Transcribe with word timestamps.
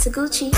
to 0.00 0.10
Gucci. 0.10 0.52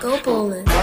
Go 0.00 0.20
bowling. 0.22 0.81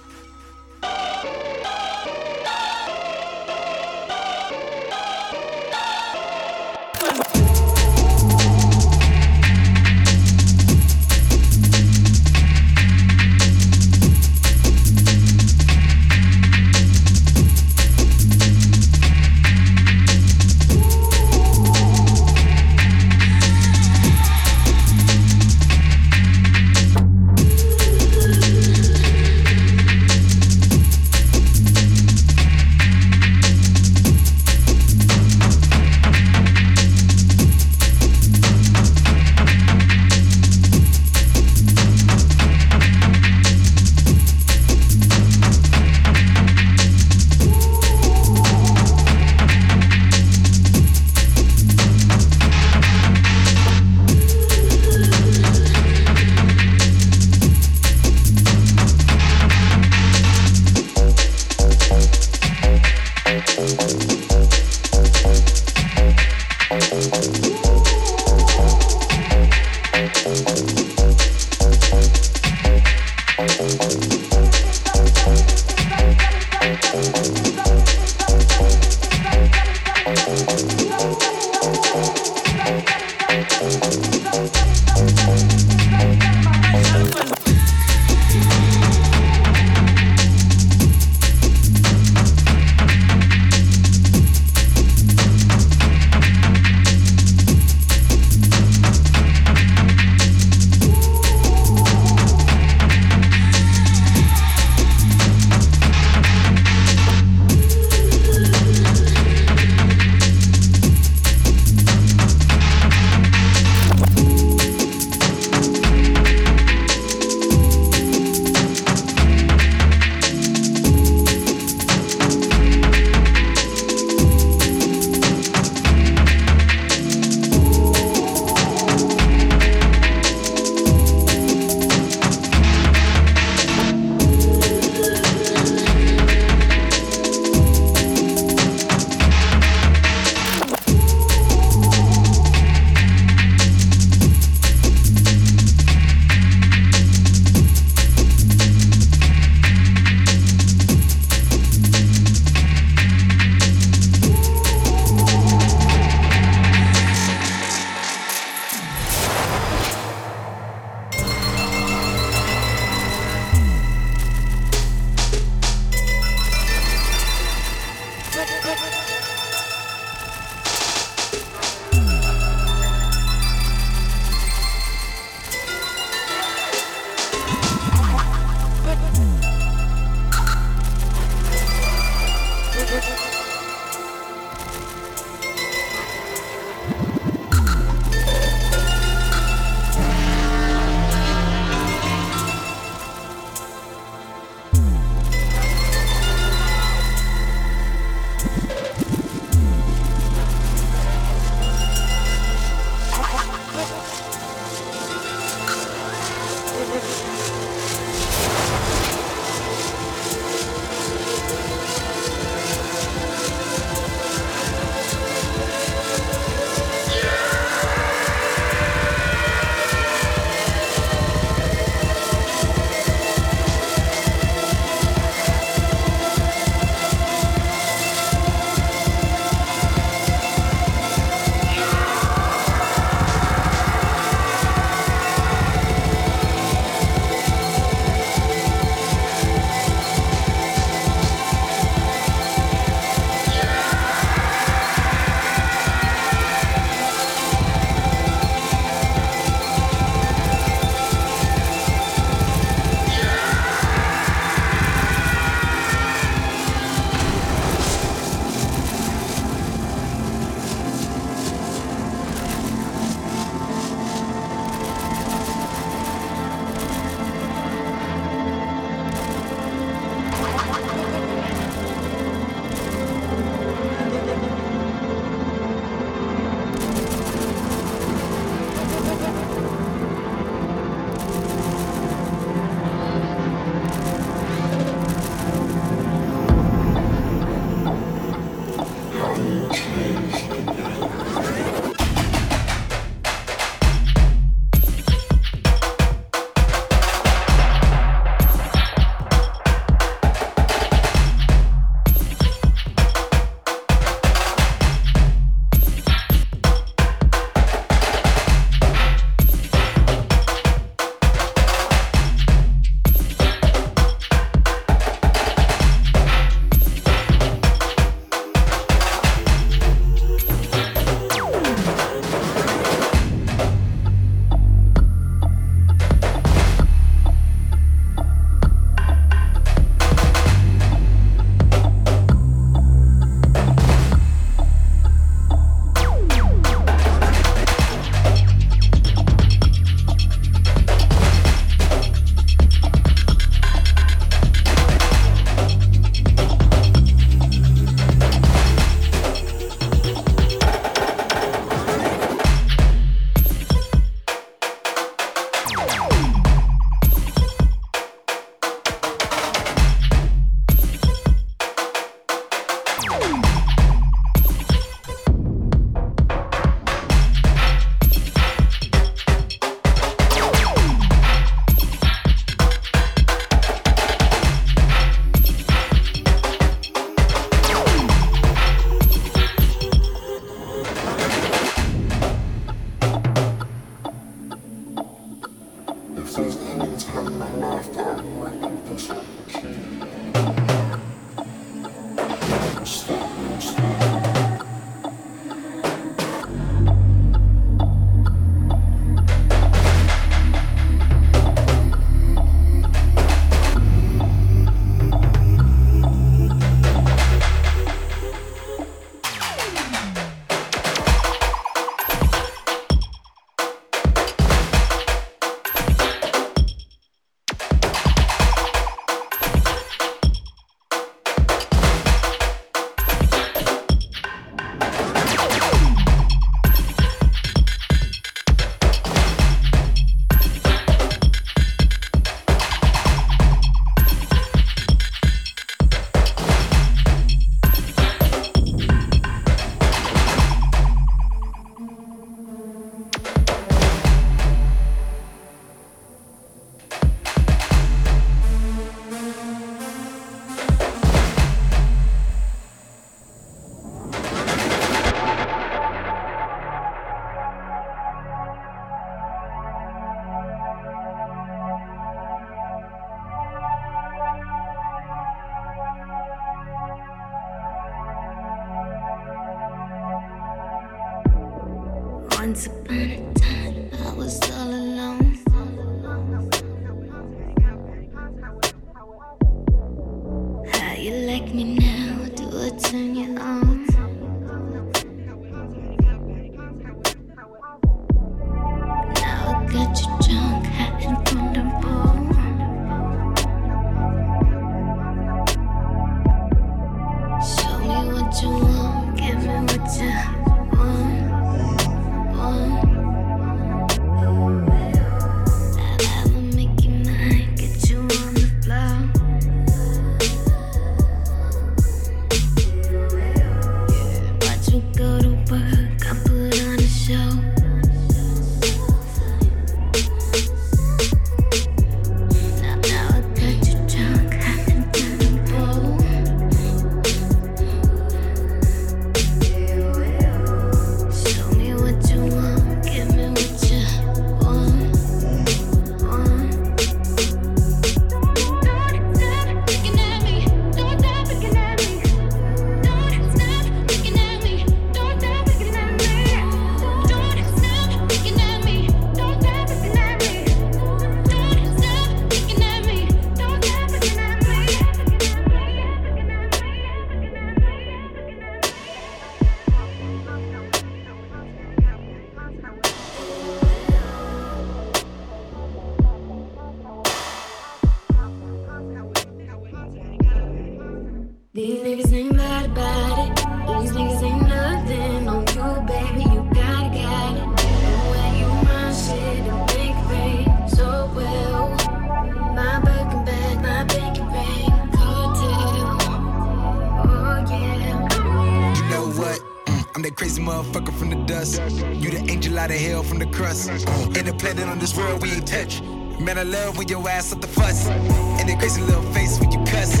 your 596.88 597.08
ass 597.08 597.32
up 597.32 597.40
the 597.40 597.46
fuss. 597.46 597.88
And 597.88 598.48
that 598.48 598.58
crazy 598.58 598.80
little 598.80 599.02
face 599.12 599.38
when 599.40 599.50
you 599.52 599.58
cuss. 599.64 600.00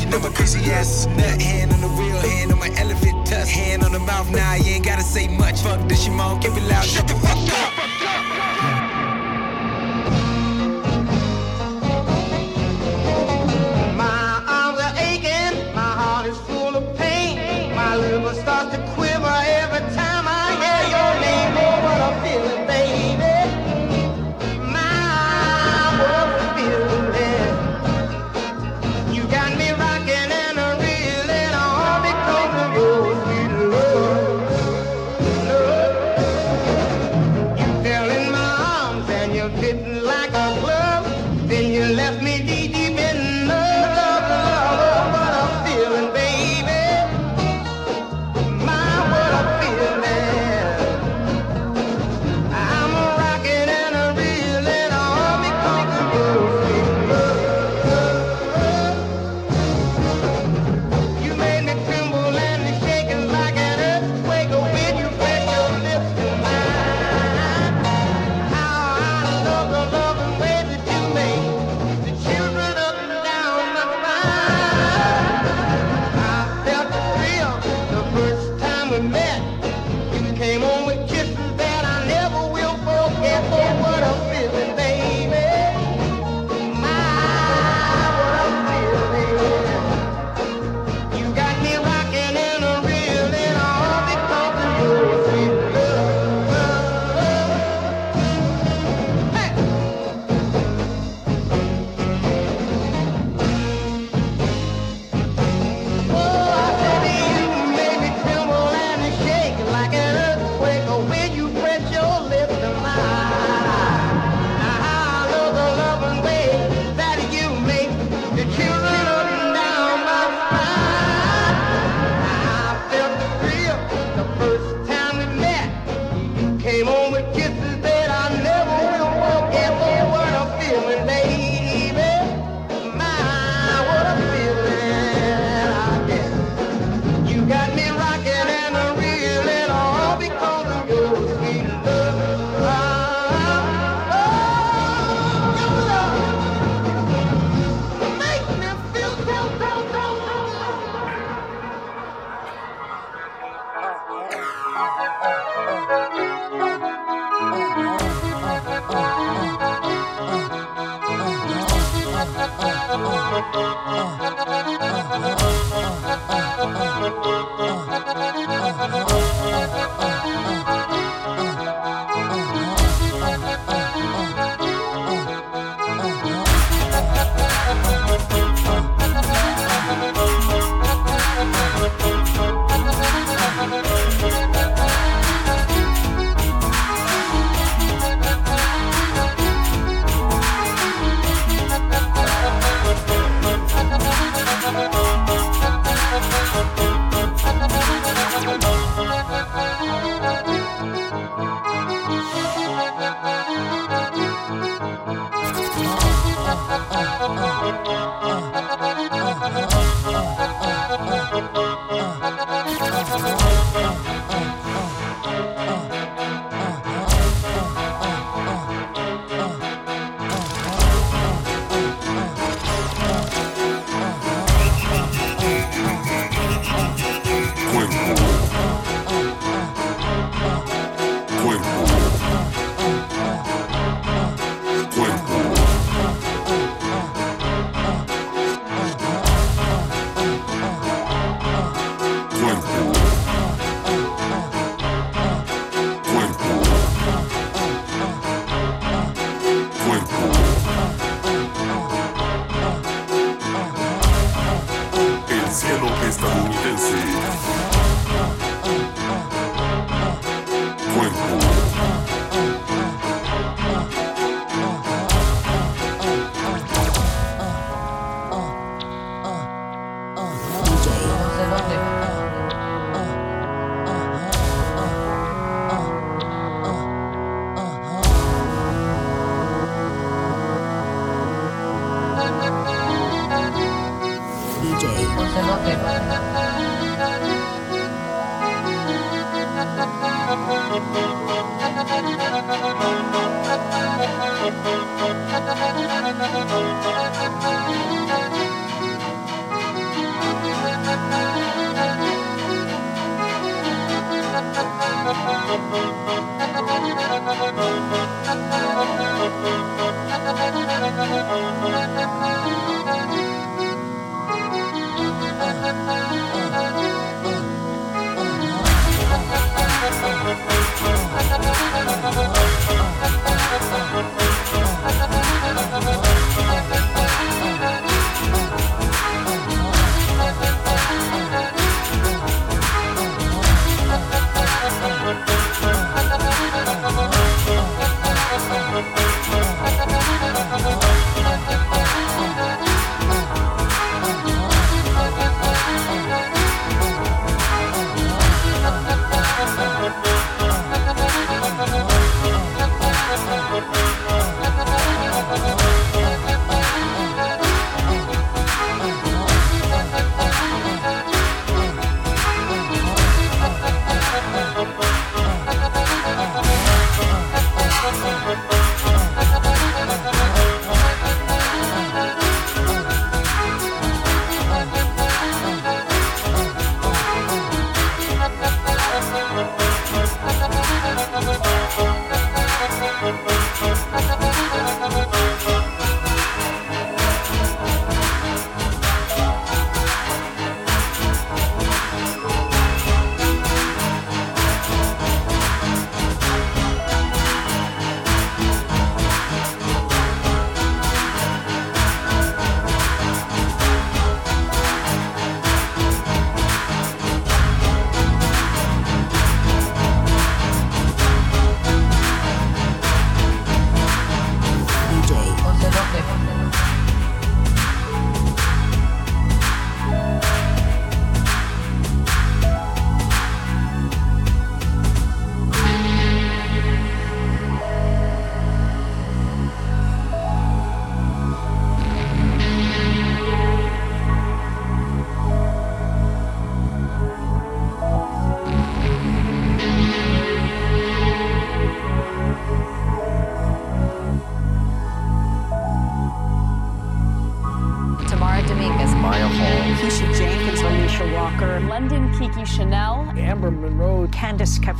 You 0.00 0.10
know 0.10 0.18
my 0.20 0.30
crazy 0.30 0.60
ass 0.70 1.00
is 1.00 1.06
nut. 1.06 1.40
Hand 1.40 1.72
on 1.72 1.80
the 1.80 1.88
wheel, 1.88 2.20
hand 2.20 2.52
on 2.52 2.58
my 2.58 2.70
elephant 2.76 3.26
tusk. 3.26 3.48
Hand 3.48 3.82
on 3.82 3.92
the 3.92 3.98
mouth, 4.00 4.30
nah, 4.30 4.54
you 4.54 4.74
ain't 4.74 4.84
gotta 4.84 5.02
say 5.02 5.28
much. 5.28 5.60
Fuck 5.60 5.88
this, 5.88 6.04
shit, 6.04 6.12
mom, 6.12 6.40
give 6.40 6.56
it 6.56 6.62
loud. 6.64 6.84
Shut 6.84 7.08
the 7.08 7.14
fuck 7.14 8.02
up. 8.02 8.07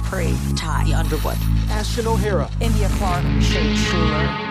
Prey, 0.08 0.34
Ty 0.56 0.98
Underwood, 0.98 1.36
Ashton 1.68 2.06
O'Hara, 2.06 2.48
India 2.62 2.88
Clarke, 2.96 3.26
Shade 3.42 3.76
Schuler. 3.76 4.47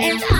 It's 0.00 0.37